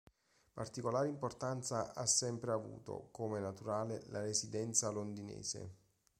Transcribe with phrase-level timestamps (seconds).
[0.51, 5.75] Particolare importanza ha sempre avuto, come naturale, la residenza londinese.